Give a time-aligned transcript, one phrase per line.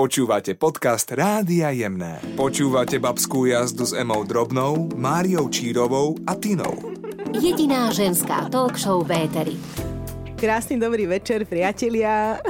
[0.00, 2.24] Počúvate podcast Rádia Jemné.
[2.32, 6.72] Počúvate babskú jazdu s Emou Drobnou, Máriou Čírovou a Tinou.
[7.36, 9.60] Jediná ženská talk show Véteri.
[10.40, 12.40] Krásny dobrý večer, priatelia.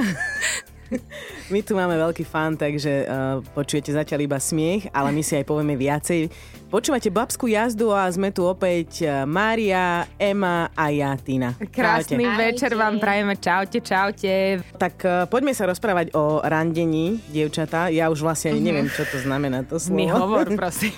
[1.53, 5.45] My tu máme veľký fan, takže uh, počujete zatiaľ iba smiech, ale my si aj
[5.47, 6.31] povieme viacej.
[6.71, 11.59] Počúvate babskú jazdu a sme tu opäť uh, Mária, Ema a ja, Tina.
[11.59, 12.39] Krásny Čaute.
[12.39, 13.35] večer vám prajeme.
[13.39, 14.63] Čaute, čaute.
[14.79, 17.91] Tak uh, poďme sa rozprávať o randení, dievčatá.
[17.91, 19.99] Ja už vlastne ani neviem, čo to znamená to slovo.
[19.99, 20.95] Mi hovor, prosím.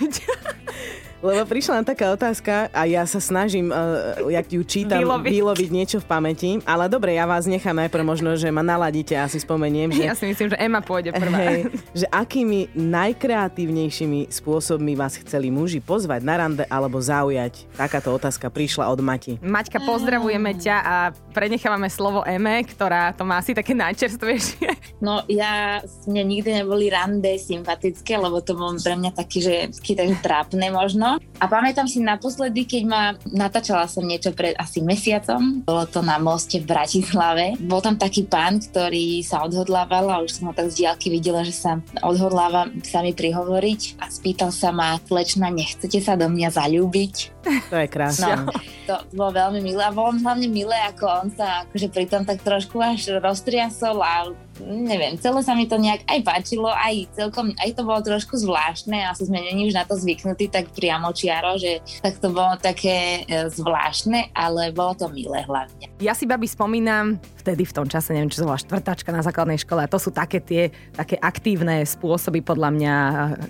[1.23, 5.31] Lebo prišla nám taká otázka a ja sa snažím, uh, jak ju čítam, Vyloviť.
[5.31, 6.59] vyloviť niečo v pamäti.
[6.67, 10.03] Ale dobre, ja vás nechám najprv možno, že ma naladíte, ja si spomeniem, že...
[10.03, 11.47] Ja si myslím, že Ema pôjde prvá.
[11.47, 17.71] Hej, že akými najkreatívnejšími spôsobmi vás chceli muži pozvať na rande alebo zaujať?
[17.71, 19.39] Takáto otázka prišla od Mati.
[19.39, 20.95] Maťka, pozdravujeme ťa a
[21.31, 24.99] prenechávame slovo Eme, ktorá to má asi také najčerstvejšie.
[24.99, 30.19] No ja, mne nikdy neboli rande sympatické, lebo to bolo pre mňa taký, že taký
[30.19, 31.12] trápne možno.
[31.41, 35.65] A pamätám si naposledy, keď ma natáčala som niečo pred asi mesiacom.
[35.67, 37.59] Bolo to na moste v Bratislave.
[37.59, 41.43] Bol tam taký pán, ktorý sa odhodlával a už som ho tak z diaľky videla,
[41.43, 46.49] že sa odhodláva sa mi prihovoriť a spýtal sa ma, slečna, nechcete sa do mňa
[46.55, 47.15] zalúbiť?
[47.43, 48.39] To je krásne.
[48.39, 48.47] No,
[48.87, 52.79] to bolo veľmi milé a bolo hlavne milé, ako on sa akože pritom tak trošku
[52.79, 57.81] až roztriasol a neviem, celé sa mi to nejak aj páčilo, aj celkom, aj to
[57.81, 62.21] bolo trošku zvláštne, asi sme není už na to zvyknutí tak priamo čiaro, že tak
[62.21, 65.89] to bolo také e, zvláštne, ale bolo to milé hlavne.
[65.97, 69.59] Ja si babi spomínam, vtedy v tom čase, neviem, čo to bola štvrtačka na základnej
[69.59, 72.95] škole a to sú také tie také aktívne spôsoby podľa mňa,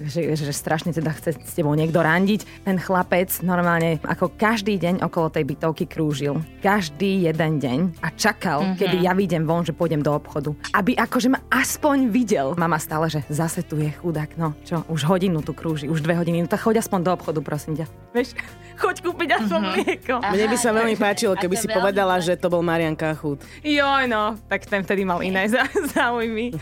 [0.07, 2.65] že, že strašne teda chce s tebou niekto randiť.
[2.65, 6.39] Ten chlapec normálne ako každý deň okolo tej bytovky krúžil.
[6.63, 8.77] Každý jeden deň a čakal, mm-hmm.
[8.79, 10.55] kedy ja vidím von, že pôjdem do obchodu.
[10.73, 12.47] Aby akože ma aspoň videl.
[12.57, 16.17] Mama stále, že zase tu je chudák, no čo, už hodinu tu krúži, už dve
[16.17, 17.85] hodiny, no tak choď aspoň do obchodu, prosím ťa.
[18.15, 18.35] Vieš,
[18.81, 19.75] choď kúpiť aspoň mm-hmm.
[19.83, 20.15] mlieko.
[20.21, 23.41] Mne by sa Aha, veľmi páčilo, keby si veľmi povedala, že to bol Marian Kachut.
[23.61, 26.55] Joj, no, tak ten vtedy mal iné zá- záujmy.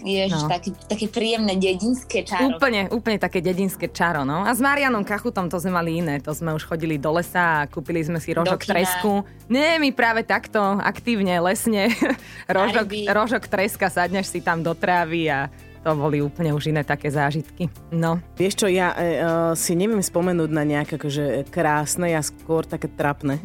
[0.00, 0.48] Ježiš, No.
[0.48, 2.56] také, také príjemné dedinské čaro.
[2.56, 4.44] Úplne, úplne také dedinské čaro, no.
[4.44, 6.18] A s Marianom Kachutom to sme mali iné.
[6.24, 9.24] To sme už chodili do lesa a kúpili sme si rožok tresku.
[9.52, 11.92] Nie, my práve takto, aktívne, lesne.
[12.48, 17.08] rožok, rožok treska, sadneš si tam do trávy a to boli úplne už iné také
[17.08, 17.72] zážitky.
[17.88, 18.20] No.
[18.36, 19.24] Vieš čo, ja e, e,
[19.56, 23.40] si neviem spomenúť na nejaké akože krásne, ja skôr také trapné.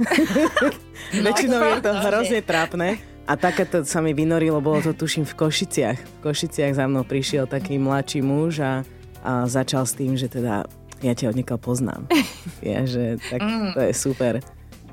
[1.26, 3.15] Väčšinou je to hrozne trapné.
[3.26, 5.98] A takéto sa mi vynorilo, bolo to tuším v Košiciach.
[5.98, 8.86] V Košiciach za mnou prišiel taký mladší muž a,
[9.26, 10.70] a začal s tým, že teda
[11.02, 12.02] ja ťa odniekaľ poznám.
[12.62, 13.42] Ja, že tak
[13.74, 14.42] to je super.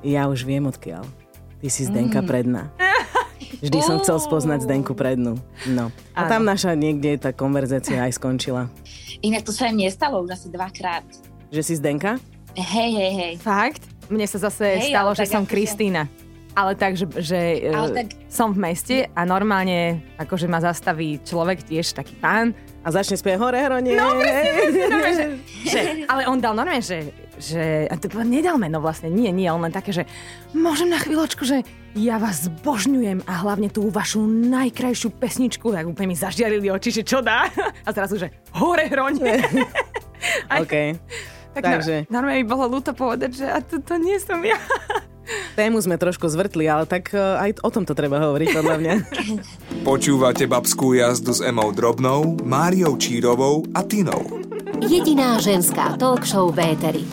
[0.04, 1.04] Ja už viem odkiaľ.
[1.60, 2.68] Ty si Zdenka Predná.
[3.64, 5.38] Vždy som chcel spoznať Zdenku Prednú.
[5.68, 5.88] No.
[6.12, 8.68] A tam naša niekde tá konverzácia aj skončila.
[9.24, 11.06] Inak to sa im nestalo už asi dvakrát.
[11.54, 12.18] Že si Zdenka?
[12.58, 13.32] Hej, hej, hej.
[13.40, 13.84] Fakt?
[14.12, 16.10] Mne sa zase Hej, stalo, že som Kristýna.
[16.52, 17.38] Ale tak, že, že
[17.72, 22.52] Ale e, tak- som v meste a normálne akože ma zastaví človek tiež taký pán
[22.84, 23.94] A začne spievať hore, hronie.
[23.94, 25.26] No, Normálne, že,
[25.64, 25.80] že,
[26.10, 29.70] ale on dal normálne, že, že a to nedal meno vlastne, nie, nie, on len
[29.70, 30.04] také, že
[30.50, 31.62] môžem na chvíľočku, že
[31.94, 37.02] ja vás zbožňujem a hlavne tú vašu najkrajšiu pesničku, tak úplne mi zažiarili oči, že
[37.06, 37.46] čo dá?
[37.86, 39.40] A zrazu, že hore hronie.
[40.62, 40.74] OK.
[41.52, 44.56] Tak Takže- no, normálne mi bolo ľúto povedať, že a to, to nie som ja.
[45.52, 48.94] Tému sme trošku zvrtli, ale tak e, aj o tom to treba hovoriť, podľa mňa.
[49.88, 54.24] Počúvate babskú jazdu s Emou Drobnou, Máriou Čírovou a Tinou.
[54.82, 57.04] Jediná ženská talk show Véteri.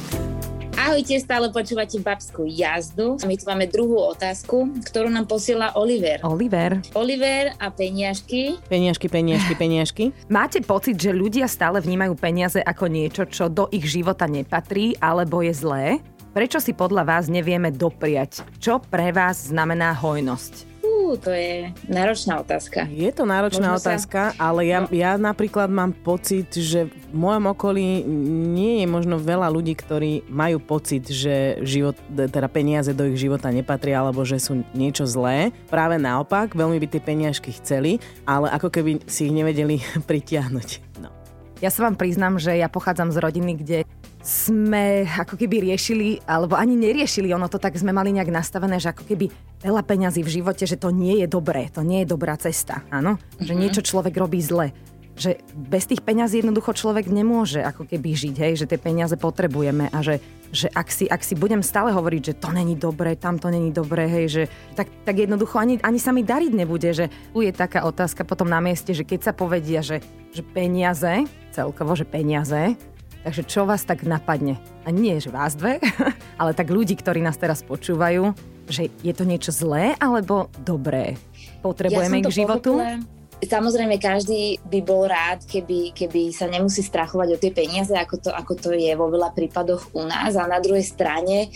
[0.80, 3.20] Ahojte, stále počúvate babskú jazdu.
[3.28, 6.24] My tu máme druhú otázku, ktorú nám posiela Oliver.
[6.24, 6.80] Oliver.
[6.96, 8.58] Oliver a peniažky.
[8.72, 10.04] Peniažky, peniažky, peniažky.
[10.32, 15.44] Máte pocit, že ľudia stále vnímajú peniaze ako niečo, čo do ich života nepatrí alebo
[15.44, 16.00] je zlé?
[16.30, 18.46] Prečo si podľa vás nevieme dopriať?
[18.62, 20.70] Čo pre vás znamená hojnosť?
[20.78, 22.86] Fú, to je náročná otázka.
[22.86, 27.50] Je to náročná Možno sa- otázka, ale ja, ja napríklad mám pocit, že v mojom
[27.50, 28.06] okolí
[28.54, 33.50] nie je možno veľa ľudí, ktorí majú pocit, že život, teda peniaze do ich života
[33.50, 35.50] nepatria alebo že sú niečo zlé.
[35.66, 37.98] Práve naopak, veľmi by tie peniažky chceli,
[38.30, 41.02] ale ako keby si ich nevedeli pritiahnuť.
[41.02, 41.10] No.
[41.58, 43.78] Ja sa vám priznám, že ja pochádzam z rodiny, kde
[44.20, 48.92] sme ako keby riešili, alebo ani neriešili, ono to tak sme mali nejak nastavené, že
[48.92, 49.32] ako keby
[49.64, 53.16] veľa peňazí v živote, že to nie je dobré, to nie je dobrá cesta, áno?
[53.40, 54.76] Že niečo človek robí zle.
[55.20, 59.92] že bez tých peňazí jednoducho človek nemôže ako keby žiť, hej, že tie peniaze potrebujeme
[59.92, 60.24] a že,
[60.56, 63.76] že ak, si, ak si budem stále hovoriť, že to není dobré, tam to není
[63.76, 64.44] dobré, hej, že
[64.80, 68.48] tak, tak jednoducho ani, ani sa mi dariť nebude, že tu je taká otázka potom
[68.48, 70.00] na mieste, že keď sa povedia, že,
[70.32, 72.80] že peniaze, celkovo, že peniaze,
[73.22, 74.58] takže čo vás tak napadne?
[74.84, 75.80] A nie, že vás dve,
[76.42, 78.32] ale tak ľudí, ktorí nás teraz počúvajú,
[78.70, 81.18] že je to niečo zlé alebo dobré?
[81.60, 82.78] Potrebujeme Ja ich k životu?
[82.78, 88.20] pochopila- Samozrejme, každý by bol rád, keby, keby sa nemusí strachovať o tie peniaze, ako
[88.20, 90.36] to, ako to je vo veľa prípadoch u nás.
[90.36, 91.48] A na druhej strane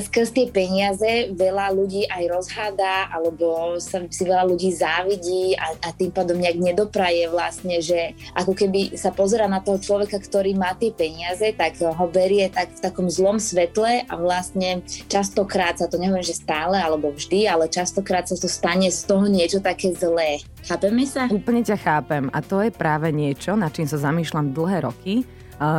[0.00, 5.88] skrz tie peniaze veľa ľudí aj rozhádá, alebo sa si veľa ľudí závidí a, a
[5.94, 10.74] tým pádom nejak nedopraje vlastne, že ako keby sa pozera na toho človeka, ktorý má
[10.76, 15.96] tie peniaze, tak ho berie tak v takom zlom svetle a vlastne častokrát sa to
[15.96, 20.42] neviem, že stále alebo vždy, ale častokrát sa to stane z toho niečo také zlé.
[20.66, 21.30] Chápeme sa?
[21.30, 25.22] Úplne ťa chápem a to je práve niečo, nad čím sa zamýšľam dlhé roky,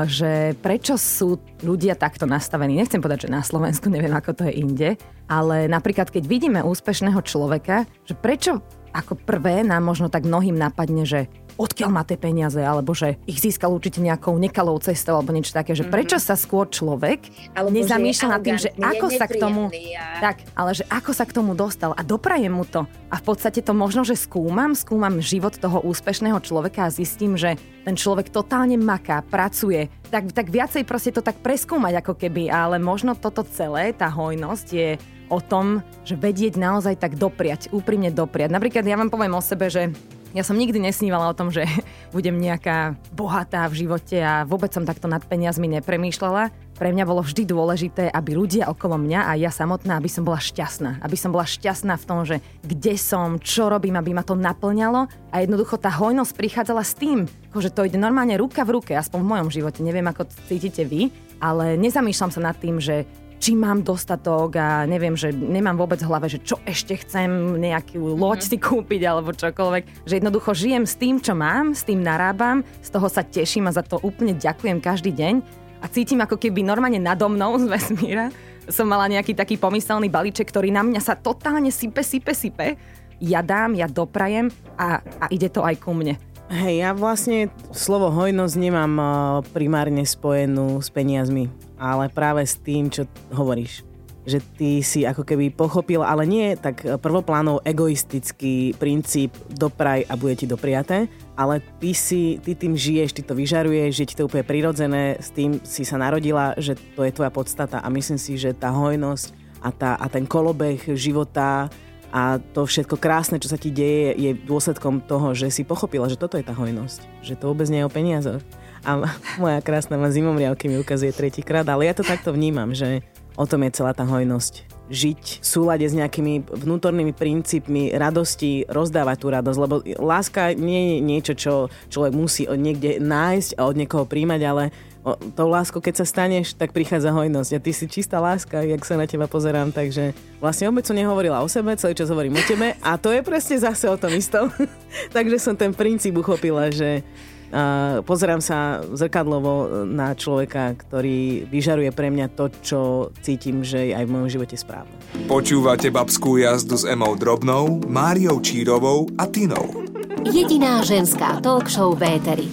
[0.10, 2.78] že prečo sú ľudia takto nastavení.
[2.78, 4.90] Nechcem povedať, že na Slovensku, neviem ako to je inde,
[5.30, 8.64] ale napríklad keď vidíme úspešného človeka, že prečo
[8.96, 13.42] ako prvé nám možno tak mnohým napadne, že odkiaľ má tie peniaze, alebo že ich
[13.42, 17.28] získal určite nejakou nekalou cestou, alebo niečo také, že prečo sa skôr človek
[17.58, 19.62] Alebo nezamýšľa nad tým, že ako sa k tomu...
[19.68, 22.86] a- Tak, ale že ako sa k tomu dostal a doprajem mu to.
[23.10, 27.58] A v podstate to možno, že skúmam, skúmam život toho úspešného človeka a zistím, že
[27.84, 29.90] ten človek totálne maká, pracuje.
[30.14, 34.68] Tak, tak viacej proste to tak preskúmať ako keby, ale možno toto celé, tá hojnosť
[34.72, 34.90] je
[35.28, 38.48] o tom, že vedieť naozaj tak dopriať, úprimne dopriať.
[38.52, 39.92] Napríklad ja vám poviem o sebe, že
[40.38, 41.66] ja som nikdy nesnívala o tom, že
[42.16, 46.54] budem nejaká bohatá v živote a vôbec som takto nad peniazmi nepremýšľala.
[46.78, 50.38] Pre mňa bolo vždy dôležité, aby ľudia okolo mňa a ja samotná, aby som bola
[50.38, 51.02] šťastná.
[51.02, 55.10] Aby som bola šťastná v tom, že kde som, čo robím, aby ma to naplňalo.
[55.34, 57.26] A jednoducho tá hojnosť prichádzala s tým,
[57.58, 59.82] že to ide normálne ruka v ruke, aspoň v mojom živote.
[59.82, 61.10] Neviem, ako cítite vy,
[61.42, 66.10] ale nezamýšľam sa nad tým, že či mám dostatok a neviem, že nemám vôbec v
[66.10, 70.10] hlave, že čo ešte chcem, nejakú loď si kúpiť alebo čokoľvek.
[70.10, 73.76] Že jednoducho žijem s tým, čo mám, s tým narábam, z toho sa teším a
[73.76, 75.36] za to úplne ďakujem každý deň
[75.78, 78.34] a cítim ako keby normálne nado mnou z vesmíra
[78.68, 82.76] som mala nejaký taký pomyselný balíček, ktorý na mňa sa totálne sype, sype, sype.
[83.18, 86.20] Ja dám, ja doprajem a, a ide to aj ku mne.
[86.48, 89.10] Hej, ja vlastne slovo hojnosť nemám uh,
[89.52, 93.86] primárne spojenú s peniazmi, ale práve s tým, čo hovoríš.
[94.28, 100.36] Že ty si ako keby pochopil, ale nie tak prvoplánov egoistický princíp dopraj a bude
[100.36, 101.08] ti dopriaté,
[101.40, 105.32] ale ty si, ty tým žiješ, ty to vyžaruješ, že ti to úplne prirodzené, s
[105.32, 109.32] tým si sa narodila, že to je tvoja podstata a myslím si, že tá hojnosť
[109.64, 111.72] a, tá, a ten kolobeh života
[112.12, 116.20] a to všetko krásne, čo sa ti deje, je dôsledkom toho, že si pochopila, že
[116.20, 117.04] toto je tá hojnosť.
[117.20, 118.42] Že to vôbec nie je o peniazoch.
[118.88, 119.04] A
[119.36, 123.04] moja krásna ma zimomriavky mi ukazuje tretíkrát, ale ja to takto vnímam, že
[123.36, 124.64] o tom je celá tá hojnosť.
[124.88, 130.98] Žiť v súlade s nejakými vnútornými princípmi radosti, rozdávať tú radosť, lebo láska nie je
[131.04, 131.54] niečo, čo
[131.92, 134.72] človek musí od niekde nájsť a od niekoho príjmať, ale
[135.04, 137.60] o, tou láskou, keď sa staneš, tak prichádza hojnosť.
[137.60, 141.44] A ty si čistá láska, jak sa na teba pozerám, takže vlastne vôbec som nehovorila
[141.44, 144.48] o sebe, celý čas hovorím o tebe a to je presne zase o tom istom.
[145.16, 147.04] takže som ten princíp uchopila, že
[147.52, 152.80] uh, pozerám sa zrkadlovo na človeka, ktorý vyžaruje pre mňa to, čo
[153.22, 154.94] cítim, že je aj v mojom živote správne.
[155.28, 159.86] Počúvate babskú jazdu s Emou Drobnou, Máriou Čírovou a Tinou.
[160.28, 162.48] Jediná ženská talk show v éteri.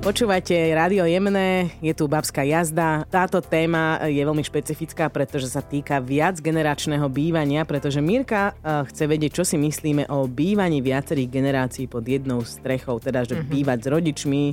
[0.00, 3.04] Počúvate Rádio Jemné, je tu babská jazda.
[3.12, 9.04] Táto téma je veľmi špecifická, pretože sa týka viac generačného bývania, pretože Mirka eh, chce
[9.04, 13.52] vedieť, čo si myslíme o bývaní viacerých generácií pod jednou strechou, teda že mm-hmm.
[13.52, 14.44] bývať s rodičmi,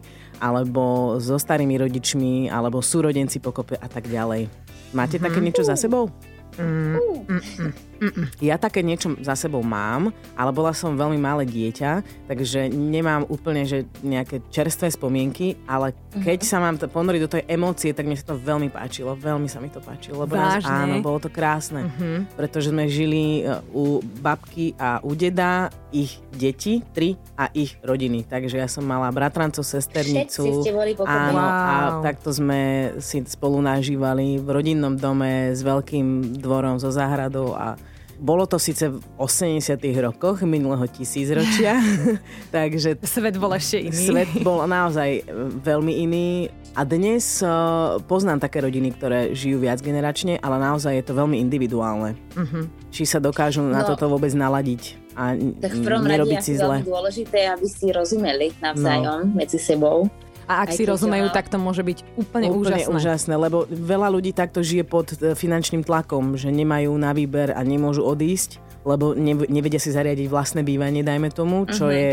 [0.43, 4.51] alebo so starými rodičmi, alebo súrodenci pokope a tak ďalej.
[4.91, 5.25] Máte mm-hmm.
[5.31, 6.11] také niečo za sebou?
[8.37, 13.65] Ja také niečo za sebou mám, ale bola som veľmi malé dieťa, takže nemám úplne
[13.65, 18.13] že nejaké čerstvé spomienky, ale keď sa mám to ponoriť do tej emócie, tak mi
[18.13, 20.23] sa to veľmi páčilo, veľmi sa mi to páčilo.
[20.23, 21.89] Lebo nás, áno, bolo to krásne,
[22.37, 28.27] pretože sme žili e, u babky a u deda, ich deti, tri a ich rodiny.
[28.27, 30.43] Takže ja som mala bratrancov, sesternicu.
[30.45, 30.91] Všetci ste boli.
[31.01, 31.43] Áno, Wow.
[31.43, 32.59] a takto sme
[32.99, 37.75] si spolu nažívali v rodinnom dome s veľkým dvorom so záhradou a
[38.17, 41.77] bolo to síce v 80 rokoch minulého tisícročia,
[42.55, 43.93] takže Svet bol ešte iný.
[43.93, 45.21] svet bol naozaj
[45.61, 46.27] veľmi iný.
[46.73, 51.37] A dnes uh, poznám také rodiny, ktoré žijú viac generačne, ale naozaj je to veľmi
[51.37, 52.17] individuálne.
[52.33, 52.89] Mhm.
[52.89, 53.93] Či sa dokážu na No.
[53.93, 54.97] toto vôbec naladiť.
[55.13, 60.05] a Tak v prvom rade nerobiť je veľmi dôležité, aby si rozumeli navzájom medzi sebou.
[60.47, 62.89] A ak Aj si rozumejú, tak to môže byť úplne, Úplne úžasné.
[62.89, 67.59] úžasné, lebo veľa ľudí takto žije pod e, finančným tlakom, že nemajú na výber a
[67.61, 71.93] nemôžu odísť, lebo nev- nevedia si zariadiť vlastné bývanie, dajme tomu, čo Mhm.
[71.93, 72.09] je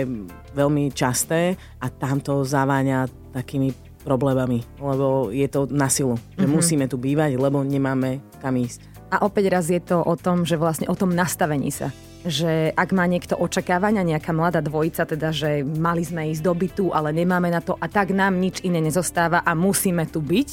[0.52, 3.70] veľmi časté a tam to zaváňa takými
[4.02, 8.82] problémami, lebo je to na silu, že musíme tu bývať, lebo nemáme kam ísť.
[9.08, 11.94] A opäť raz je to o tom, že vlastne o tom nastavení sa.
[12.24, 16.84] Že ak má niekto očakávania, nejaká mladá dvojica, teda, že mali sme ísť do bytu,
[16.88, 20.50] ale nemáme na to a tak nám nič iné nezostáva a musíme tu byť,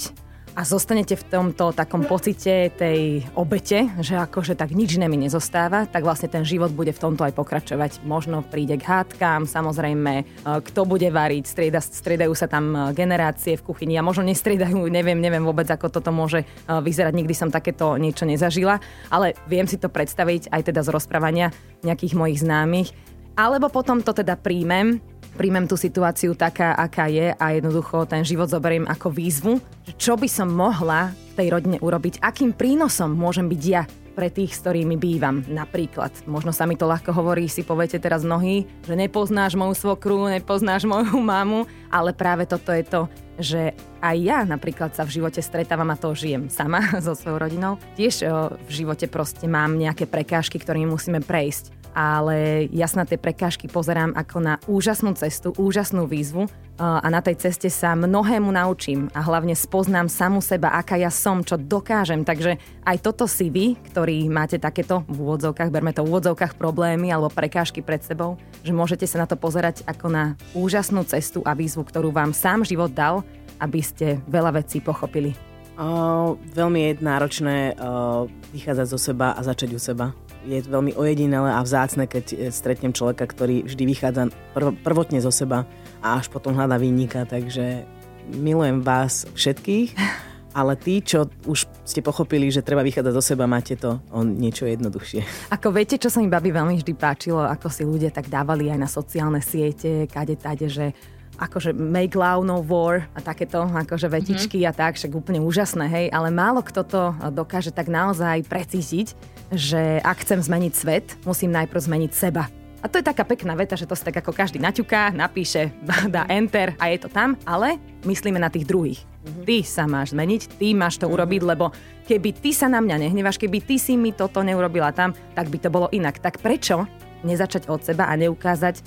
[0.51, 5.87] a zostanete v tomto takom pocite tej obete, že akože tak nič iné mi nezostáva,
[5.87, 8.03] tak vlastne ten život bude v tomto aj pokračovať.
[8.03, 13.55] Možno príde k hádkám, samozrejme, e, kto bude variť, strieda, striedajú sa tam e, generácie
[13.55, 17.47] v kuchyni a možno nestriedajú, neviem, neviem vôbec, ako toto môže e, vyzerať, nikdy som
[17.47, 21.55] takéto niečo nezažila, ale viem si to predstaviť aj teda z rozprávania
[21.87, 22.91] nejakých mojich známych.
[23.39, 24.99] Alebo potom to teda príjmem,
[25.35, 29.53] príjmem tú situáciu taká, aká je a jednoducho ten život zoberiem ako výzvu,
[29.95, 34.53] čo by som mohla v tej rodine urobiť, akým prínosom môžem byť ja pre tých,
[34.53, 35.41] s ktorými bývam.
[35.47, 40.27] Napríklad, možno sa mi to ľahko hovorí, si poviete teraz mnohí, že nepoznáš moju svokru,
[40.27, 43.01] nepoznáš moju mamu, ale práve toto je to,
[43.41, 43.61] že
[44.03, 47.79] aj ja napríklad sa v živote stretávam a to žijem sama so svojou rodinou.
[47.95, 48.27] Tiež
[48.67, 53.67] v živote proste mám nejaké prekážky, ktorými musíme prejsť ale ja sa na tie prekážky
[53.67, 56.47] pozerám ako na úžasnú cestu, úžasnú výzvu
[56.81, 61.45] a na tej ceste sa mnohému naučím a hlavne spoznám samu seba, aká ja som,
[61.45, 62.25] čo dokážem.
[62.25, 67.13] Takže aj toto si vy, ktorí máte takéto v úvodzovkách, berme to v úvodzovkách problémy
[67.13, 71.53] alebo prekážky pred sebou, že môžete sa na to pozerať ako na úžasnú cestu a
[71.53, 73.21] výzvu, ktorú vám sám život dal,
[73.61, 75.37] aby ste veľa vecí pochopili.
[75.77, 80.13] Uh, veľmi je náročné uh, vychádzať zo seba a začať u seba.
[80.41, 85.29] Je veľmi ojedinelé a vzácne, keď eh, stretnem človeka, ktorý vždy vychádza prv, prvotne zo
[85.29, 85.69] seba
[86.01, 87.85] a až potom hľadá výnika, takže
[88.33, 89.93] milujem vás všetkých,
[90.59, 94.67] ale tí, čo už ste pochopili, že treba vychádzať zo seba, máte to o niečo
[94.67, 95.51] jednoduchšie.
[95.53, 98.79] Ako viete, čo sa mi babi veľmi vždy páčilo, ako si ľudia tak dávali aj
[98.79, 100.91] na sociálne siete, kade tade, že
[101.37, 104.75] akože make love no war a takéto akože vetičky mm-hmm.
[104.75, 109.13] a tak, však úplne úžasné, hej, ale málo kto to dokáže tak naozaj precítiť,
[109.51, 112.47] že ak chcem zmeniť svet, musím najprv zmeniť seba.
[112.81, 115.69] A to je taká pekná veta, že to si tak ako každý naťuká, napíše,
[116.13, 117.77] dá enter a je to tam, ale
[118.09, 119.05] myslíme na tých druhých.
[119.45, 121.69] Ty sa máš zmeniť, ty máš to urobiť, lebo
[122.09, 125.57] keby ty sa na mňa nehneváš, keby ty si mi toto neurobila tam, tak by
[125.61, 126.17] to bolo inak.
[126.17, 126.89] Tak prečo
[127.21, 128.81] nezačať od seba a neukázať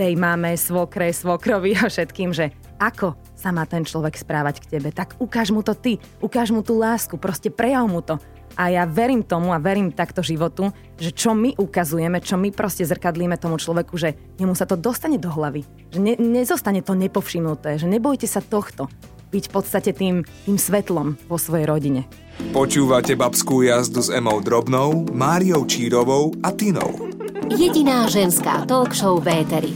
[0.00, 4.88] tej máme, svokre, svokrovi a všetkým, že ako sa má ten človek správať k tebe,
[4.96, 8.16] tak ukáž mu to ty, ukáž mu tú lásku, proste prejav mu to.
[8.56, 12.82] A ja verím tomu a verím takto životu, že čo my ukazujeme, čo my proste
[12.88, 15.68] zrkadlíme tomu človeku, že jemu sa to dostane do hlavy.
[15.92, 18.88] Že ne, nezostane to nepovšimnuté, že nebojte sa tohto.
[19.30, 22.08] Byť v podstate tým, tým svetlom vo svojej rodine.
[22.50, 27.19] Počúvate babskú jazdu s Emou Drobnou, Máriou Čírovou a Tinou.
[27.50, 29.74] Jediná ženská talk show v éteri.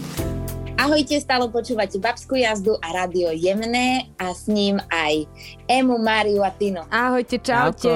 [0.78, 5.26] Ahojte, stále počúvate Babskú jazdu a Radio Jemné a s ním aj
[5.66, 6.86] Emu, Máriu a Tino.
[6.86, 7.90] Ahojte, čaute.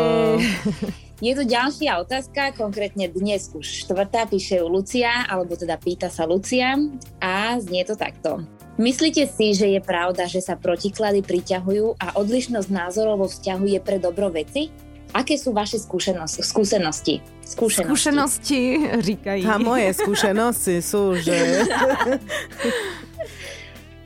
[1.23, 6.27] Je tu ďalšia otázka, konkrétne dnes už štvrtá, píše ju Lucia, alebo teda pýta sa
[6.27, 6.75] Lucia
[7.23, 8.43] a znie to takto.
[8.83, 13.81] Myslíte si, že je pravda, že sa protiklady priťahujú a odlišnosť názorov vo vzťahu je
[13.83, 14.88] pre dobro veci?
[15.17, 16.45] Aké sú vaše skúsenosti?
[16.45, 17.15] Skúsenosti.
[17.41, 17.89] Skúsenosti.
[17.89, 18.61] Skúsenosti,
[19.01, 19.41] říkají.
[19.49, 21.33] A moje skúsenosti sú, že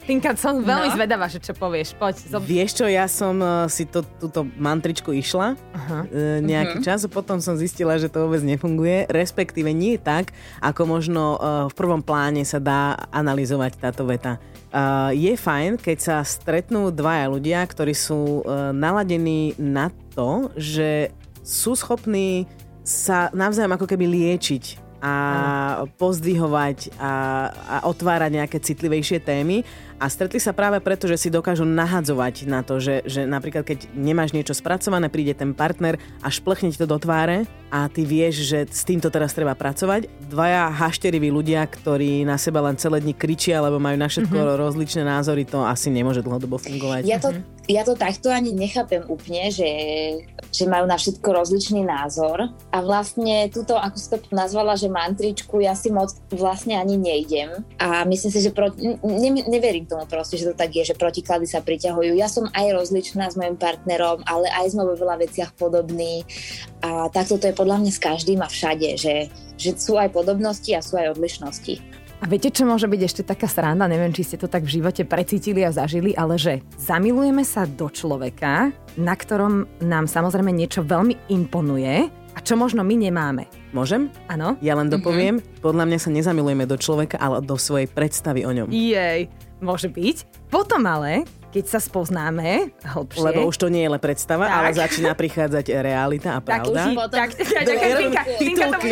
[0.03, 0.95] Tinka, som veľmi No.
[0.99, 1.95] zvedavá, že čo povieš.
[1.95, 2.43] Poď, zob...
[2.43, 6.09] Vieš čo, ja som eh, si to, túto mantričku išla uh,
[6.43, 11.23] nejaký čas a potom som zistila, že to vôbec nefunguje, respektíve nie tak, ako možno
[11.39, 14.43] uh, v prvom pláne sa dá analyzovať táto veta.
[14.73, 21.13] Uh, je fajn, keď sa stretnú dvaja ľudia, ktorí sú uh, naladení na to, že
[21.47, 22.51] sú schopní
[22.83, 25.15] sa navzájom ako keby liečiť a
[25.99, 27.13] pozdvihovať a,
[27.51, 29.67] a otvárať nejaké citlivejšie témy.
[30.03, 33.87] A stretli sa práve preto, že si dokážu nahadzovať na to, že, že napríklad keď
[33.95, 38.45] nemáš niečo spracované, príde ten partner a šplchne ti to do tváre a ty vieš,
[38.51, 40.11] že s týmto teraz treba pracovať.
[40.27, 44.61] Dvaja hašteriví ľudia, ktorí na seba len celé dni kričia, alebo majú na všetko mm-hmm.
[44.61, 47.07] rozličné názory, to asi nemôže dlhodobo fungovať.
[47.07, 47.33] Ja to,
[47.71, 49.71] ja to takto ani nechápem úplne, že,
[50.53, 55.63] že majú na všetko rozličný názor a vlastne túto, ako si to nazvala, že mantričku,
[55.65, 58.69] ja si moc vlastne ani nejdem a myslím si, že pro,
[59.01, 62.17] ne, neverím tomu proste, že to tak je, že protiklady sa priťahujú.
[62.17, 66.25] Ja som aj rozličná s mojim partnerom, ale aj sme vo veľa veciach podobní
[66.81, 69.29] a takto to je podľa mňa s každým a všade, že,
[69.61, 72.01] že sú aj podobnosti a sú aj odlišnosti.
[72.23, 73.91] A viete, čo môže byť ešte taká sranda?
[73.91, 77.91] Neviem, či ste to tak v živote precítili a zažili, ale že zamilujeme sa do
[77.91, 83.51] človeka, na ktorom nám samozrejme niečo veľmi imponuje a čo možno my nemáme.
[83.75, 84.07] Môžem?
[84.31, 84.55] Áno?
[84.63, 85.67] Ja len dopoviem, mm-hmm.
[85.67, 88.71] podľa mňa sa nezamilujeme do človeka, ale do svojej predstavy o ňom.
[88.71, 89.27] Jej,
[89.63, 90.51] môže byť.
[90.51, 93.21] Potom ale keď sa spoznáme hlbšie.
[93.21, 94.57] Lebo už to nie je len predstava, tak.
[94.57, 96.97] ale začína prichádzať realita a pravda.
[97.13, 98.91] Tak, tak, tak, tak, titulky.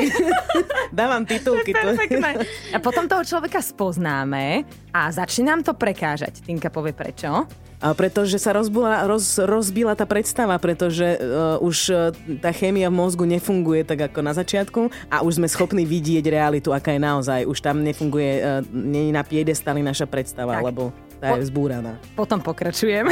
[1.01, 1.73] Dávam titulky.
[1.73, 1.97] To.
[2.77, 6.43] A potom toho človeka spoznáme a začne nám to prekážať.
[6.45, 7.47] Tinka povie prečo.
[7.81, 12.13] A pretože sa rozbila, roz, rozbila tá predstava, pretože uh, už uh,
[12.45, 16.77] tá chémia v mozgu nefunguje tak ako na začiatku a už sme schopní vidieť realitu,
[16.77, 17.41] aká je naozaj.
[17.49, 20.69] Už tam nefunguje, uh, nie je na piedestali naša predstava, tak.
[20.69, 22.01] lebo tá je vzbúraná.
[22.17, 23.05] Potom pokračujem,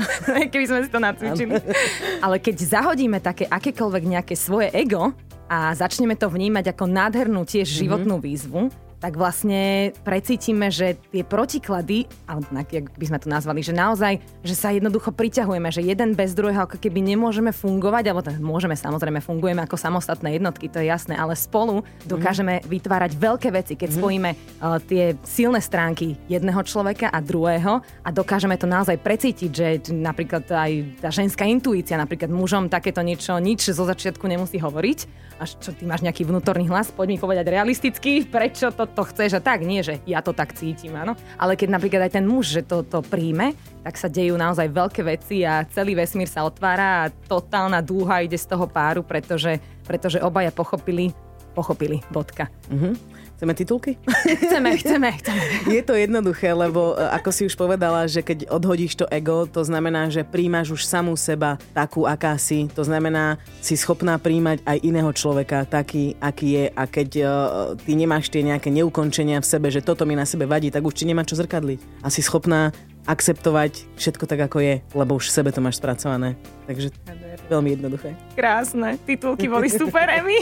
[0.54, 1.58] keby sme si to nacvičili.
[2.22, 5.10] Ale keď zahodíme také akékoľvek nejaké svoje ego
[5.50, 7.82] a začneme to vnímať ako nádhernú tiež mm-hmm.
[7.82, 13.76] životnú výzvu, tak vlastne precítime, že tie protiklady, alebo jak by sme to nazvali, že
[13.76, 18.40] naozaj, že sa jednoducho priťahujeme, že jeden bez druhého ako keby nemôžeme fungovať, alebo teda
[18.40, 22.64] môžeme samozrejme, fungujeme ako samostatné jednotky, to je jasné, ale spolu dokážeme mm.
[22.66, 23.96] vytvárať veľké veci, keď mm.
[24.00, 29.68] spojíme uh, tie silné stránky jedného človeka a druhého a dokážeme to naozaj precítiť, že
[29.92, 30.72] napríklad aj
[31.04, 35.84] tá ženská intuícia, napríklad mužom takéto niečo, nič zo začiatku nemusí hovoriť, až čo ty
[35.84, 39.82] máš nejaký vnútorný hlas, poď mi povedať realisticky, prečo to, to chceš a tak, nie,
[39.82, 41.18] že ja to tak cítim, áno.
[41.36, 43.52] Ale keď napríklad aj ten muž, že to, to príjme,
[43.82, 48.38] tak sa dejú naozaj veľké veci a celý vesmír sa otvára a totálna dúha ide
[48.38, 51.14] z toho páru, pretože, pretože obaja pochopili,
[51.54, 52.50] pochopili, bodka.
[52.70, 53.15] Mm-hmm.
[53.36, 54.00] Chceme titulky?
[54.48, 55.42] Chceme, chceme, chceme.
[55.68, 59.60] Je to jednoduché, lebo e, ako si už povedala, že keď odhodíš to ego, to
[59.60, 62.64] znamená, že príjmaš už samú seba takú, aká si.
[62.72, 66.64] To znamená, si schopná príjmať aj iného človeka taký, aký je.
[66.72, 67.28] A keď uh,
[67.76, 70.96] ty nemáš tie nejaké neukončenia v sebe, že toto mi na sebe vadí, tak už
[70.96, 72.00] ti nemá čo zrkadliť.
[72.00, 72.72] A si schopná
[73.06, 76.34] akceptovať všetko tak, ako je, lebo už v sebe to máš spracované.
[76.66, 76.90] Takže
[77.46, 78.18] veľmi jednoduché.
[78.34, 80.36] Krásne, titulky boli super, Emi.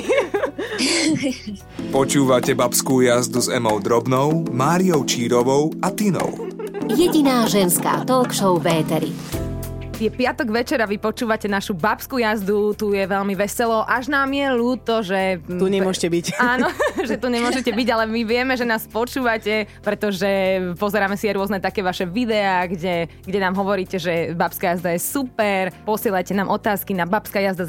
[1.97, 6.51] Počúvate babskú jazdu s Emou Drobnou, Máriou Čírovou a Tinou.
[6.89, 9.13] Jediná ženská talk show v Éteri.
[9.95, 14.27] Je piatok večer a vy počúvate našu babskú jazdu, tu je veľmi veselo, až nám
[14.35, 15.39] je ľúto, že...
[15.47, 16.27] Tu nemôžete byť.
[16.59, 16.67] Áno,
[17.07, 20.27] že tu nemôžete byť, ale my vieme, že nás počúvate, pretože
[20.83, 25.01] pozeráme si aj rôzne také vaše videá, kde, kde nám hovoríte, že babská jazda je
[25.01, 27.63] super, posielajte nám otázky na babská jazda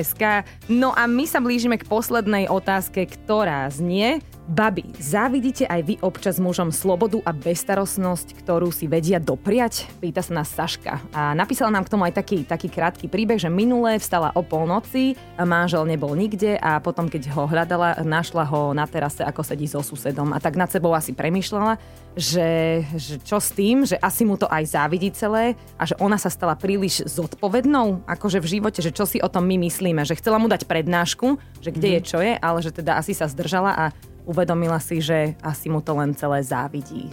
[0.00, 0.48] SK.
[0.72, 6.36] No a my sa blížime k poslednej otázke, ktorá znie, Babi, závidíte aj vy občas
[6.36, 9.88] mužom slobodu a bestarostnosť, ktorú si vedia dopriať?
[10.04, 11.00] Pýta sa nás Saška.
[11.16, 15.16] A napísala nám k tomu aj taký, taký krátky príbeh, že minulé vstala o polnoci,
[15.40, 19.80] manžel nebol nikde a potom, keď ho hľadala, našla ho na terase, ako sedí so
[19.80, 20.36] susedom.
[20.36, 21.80] A tak nad sebou asi premyšľala,
[22.12, 26.20] že, že čo s tým, že asi mu to aj závidí celé a že ona
[26.20, 30.20] sa stala príliš zodpovednou, akože v živote, že čo si o tom my myslíme, že
[30.20, 32.04] chcela mu dať prednášku, že kde mm-hmm.
[32.04, 33.84] je, čo je, ale že teda asi sa zdržala a
[34.24, 37.12] uvedomila si, že asi mu to len celé závidí.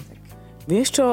[0.69, 1.05] Vieš čo,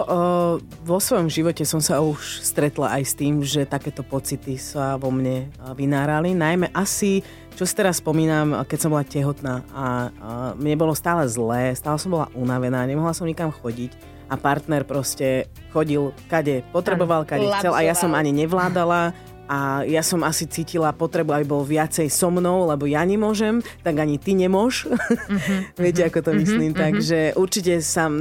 [0.84, 5.08] vo svojom živote som sa už stretla aj s tým, že takéto pocity sa vo
[5.08, 6.36] mne vynárali.
[6.36, 7.24] Najmä asi,
[7.56, 10.12] čo si teraz spomínam, keď som bola tehotná a
[10.52, 15.48] mne bolo stále zlé, stále som bola unavená, nemohla som nikam chodiť a partner proste
[15.72, 19.16] chodil kade potreboval, kade chcel a ja som ani nevládala
[19.48, 23.96] a ja som asi cítila potrebu, aby bol viacej so mnou, lebo ja nemôžem, tak
[23.96, 24.84] ani ty nemôž.
[24.84, 26.70] Uh-huh, Viete, ako to uh-huh, myslím.
[26.76, 26.84] Uh-huh.
[26.84, 28.12] Takže určite sa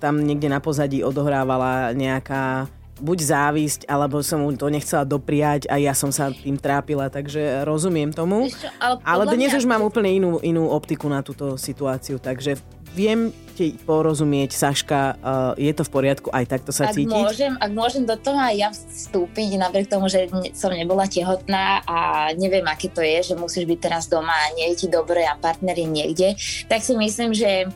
[0.00, 5.80] tam niekde na pozadí odohrávala nejaká buď závisť, alebo som mu to nechcela dopriať a
[5.80, 8.46] ja som sa tým trápila, takže rozumiem tomu.
[8.46, 12.60] Ešte, ale, ale dnes už mám úplne inú, inú optiku na túto situáciu, takže
[12.94, 17.12] viem ti porozumieť, Saška, uh, je to v poriadku aj takto sa ak cítiť?
[17.12, 22.30] Môžem, ak môžem do toho aj ja vstúpiť, napriek tomu, že som nebola tehotná a
[22.34, 25.36] neviem, aké to je, že musíš byť teraz doma a nie je ti dobre a
[25.36, 26.28] partner je niekde,
[26.66, 27.68] tak si myslím, že,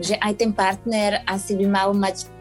[0.00, 2.35] že aj ten partner asi by mal mať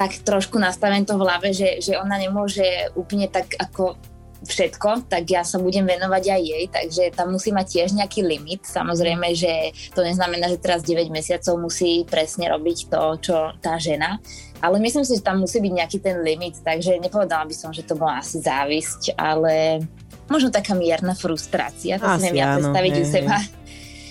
[0.00, 4.00] tak trošku nastavené to v hlave, že, že ona nemôže úplne tak ako
[4.40, 8.64] všetko, tak ja sa budem venovať aj jej, takže tam musí mať tiež nejaký limit.
[8.64, 14.16] Samozrejme, že to neznamená, že teraz 9 mesiacov musí presne robiť to, čo tá žena,
[14.64, 17.84] ale myslím si, že tam musí byť nejaký ten limit, takže nepovedala by som, že
[17.84, 19.84] to bola asi závisť, ale
[20.32, 23.36] možno taká mierna frustrácia, to Asi si neviem ja predstaviť hej, u seba.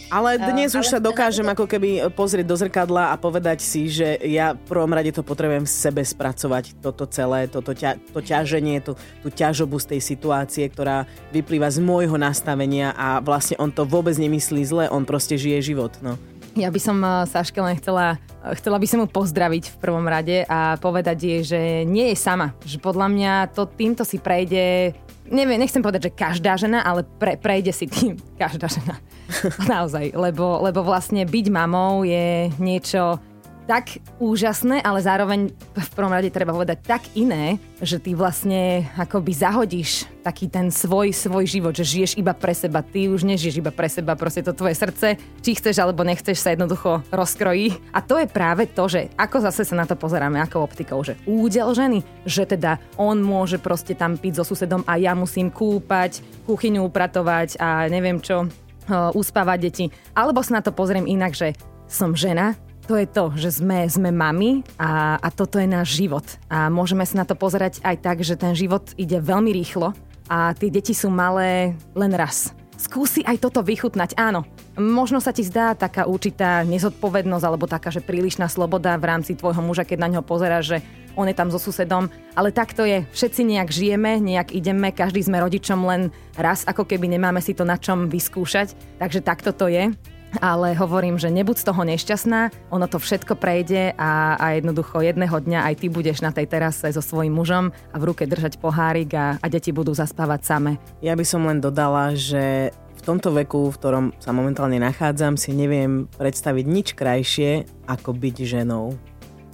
[0.09, 3.85] Ale dnes ale už sa teda- dokážem ako keby pozrieť do zrkadla a povedať si,
[3.93, 8.19] že ja v prvom rade to potrebujem v sebe spracovať, toto celé, toto ťa, to
[8.19, 13.69] ťaženie, tú, tú ťažobu z tej situácie, ktorá vyplýva z môjho nastavenia a vlastne on
[13.69, 15.93] to vôbec nemyslí zle, on proste žije život.
[16.01, 16.17] No.
[16.57, 20.05] Ja by som eh, Saške len chcela, eh, chcela by som mu pozdraviť v prvom
[20.09, 22.57] rade a povedať jej, že nie je sama.
[22.65, 24.97] Že podľa mňa to týmto si prejde,
[25.31, 28.99] neviem, nechcem povedať, že každá žena, ale pre, prejde si tým každá žena.
[29.71, 33.21] Naozaj, lebo, lebo vlastne byť mamou je niečo
[33.69, 39.29] tak úžasné, ale zároveň v prvom rade treba povedať tak iné, že ty vlastne akoby
[39.29, 42.81] zahodíš taký ten svoj, svoj život, že žiješ iba pre seba.
[42.81, 46.49] Ty už nežiješ iba pre seba, proste to tvoje srdce, či chceš alebo nechceš sa
[46.49, 47.77] jednoducho rozkrojí.
[47.93, 51.21] A to je práve to, že ako zase sa na to pozeráme, ako optikou, že
[51.29, 56.25] údel ženy, že teda on môže proste tam piť so susedom a ja musím kúpať,
[56.49, 59.85] kuchyňu upratovať a neviem čo, uh, uspávať deti.
[60.17, 61.53] Alebo sa na to pozriem inak, že
[61.85, 62.57] som žena,
[62.89, 66.25] to je to, že sme, sme mami a, a toto je náš život.
[66.49, 69.93] A môžeme sa na to pozerať aj tak, že ten život ide veľmi rýchlo
[70.25, 72.49] a tie deti sú malé len raz.
[72.81, 74.41] Skúsi aj toto vychutnať, áno.
[74.73, 79.61] Možno sa ti zdá taká určitá nezodpovednosť alebo taká, že prílišná sloboda v rámci tvojho
[79.61, 80.77] muža, keď na ňo pozeráš, že
[81.13, 83.05] on je tam so susedom, ale tak to je.
[83.13, 87.67] Všetci nejak žijeme, nejak ideme, každý sme rodičom len raz, ako keby nemáme si to
[87.67, 88.73] na čom vyskúšať.
[88.97, 89.93] Takže takto to je
[90.37, 95.33] ale hovorím, že nebuď z toho nešťastná, ono to všetko prejde a, a jednoducho jedného
[95.33, 99.09] dňa aj ty budeš na tej terase so svojím mužom a v ruke držať pohárik
[99.17, 100.71] a, a deti budú zaspávať same.
[101.01, 105.55] Ja by som len dodala, že v tomto veku, v ktorom sa momentálne nachádzam, si
[105.57, 108.93] neviem predstaviť nič krajšie, ako byť ženou.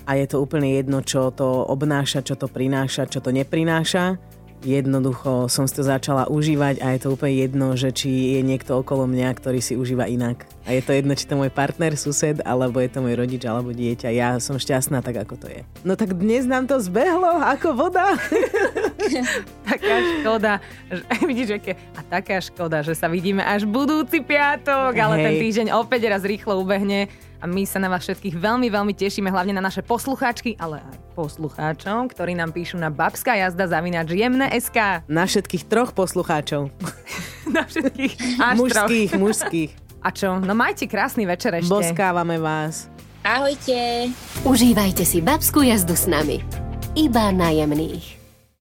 [0.06, 4.22] A je to úplne jedno, čo to obnáša, čo to prináša, čo to neprináša
[4.66, 8.82] jednoducho som si to začala užívať a je to úplne jedno, že či je niekto
[8.82, 10.50] okolo mňa, ktorý si užíva inak.
[10.66, 13.70] A je to jedno, či to môj partner, sused, alebo je to môj rodič, alebo
[13.70, 14.10] dieťa.
[14.10, 15.62] Ja som šťastná tak, ako to je.
[15.86, 18.18] No tak dnes nám to zbehlo ako voda.
[19.70, 20.58] taká škoda,
[20.90, 25.26] že, vidíš, aké, a taká škoda, že sa vidíme až budúci piatok, ale Hej.
[25.30, 29.30] ten týždeň opäť raz rýchlo ubehne a my sa na vás všetkých veľmi, veľmi tešíme,
[29.30, 34.50] hlavne na naše poslucháčky, ale aj poslucháčov, ktorí nám píšu na babská jazda zavinač jemné
[34.58, 35.06] SK.
[35.06, 36.74] Na všetkých troch poslucháčov.
[37.54, 38.90] Na všetkých až troch.
[38.90, 39.85] mužských, mužských.
[40.06, 40.38] A čo?
[40.38, 41.74] No majte krásny večer ešte.
[41.74, 42.94] Boskávame vás.
[43.26, 44.14] Ahojte!
[44.46, 46.46] Užívajte si babskú jazdu s nami.
[46.94, 48.15] Iba na jemných.